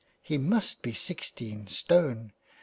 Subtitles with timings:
[0.23, 2.33] He must be sixteen stone